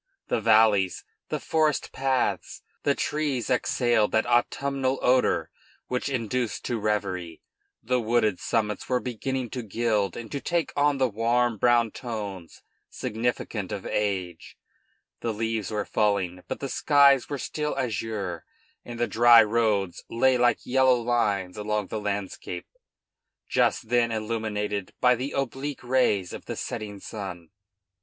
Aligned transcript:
The 0.29 0.41
valleys, 0.41 1.03
the 1.29 1.39
forest 1.39 1.91
paths, 1.91 2.63
the 2.81 2.95
trees 2.95 3.51
exhaled 3.51 4.11
that 4.13 4.25
autumnal 4.25 4.97
odor 5.03 5.51
which 5.89 6.09
induced 6.09 6.65
to 6.65 6.79
reverie; 6.79 7.43
the 7.83 8.01
wooded 8.01 8.39
summits 8.39 8.89
were 8.89 8.99
beginning 8.99 9.51
to 9.51 9.61
gild 9.61 10.17
and 10.17 10.31
to 10.31 10.41
take 10.41 10.73
on 10.75 10.97
the 10.97 11.07
warm 11.07 11.59
brown 11.59 11.91
tones 11.91 12.63
significant 12.89 13.71
of 13.71 13.85
age; 13.85 14.57
the 15.19 15.31
leaves 15.31 15.69
were 15.69 15.85
falling, 15.85 16.41
but 16.47 16.61
the 16.61 16.67
skies 16.67 17.29
were 17.29 17.37
still 17.37 17.77
azure 17.77 18.43
and 18.83 18.99
the 18.99 19.05
dry 19.05 19.43
roads 19.43 20.03
lay 20.09 20.35
like 20.35 20.65
yellow 20.65 20.99
lines 20.99 21.57
along 21.57 21.89
the 21.89 22.01
landscape, 22.01 22.65
just 23.47 23.89
then 23.89 24.11
illuminated 24.11 24.93
by 24.99 25.13
the 25.13 25.33
oblique 25.33 25.83
rays 25.83 26.33
of 26.33 26.45
the 26.45 26.55
setting 26.55 26.99
sun. 26.99 27.49